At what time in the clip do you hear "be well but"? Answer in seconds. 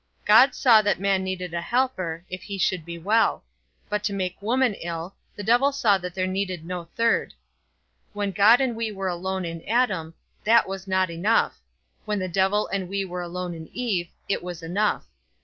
2.85-4.03